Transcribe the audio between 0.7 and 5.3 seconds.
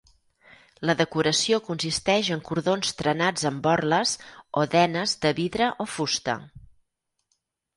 La decoració consisteix en cordons trenats amb borles o denes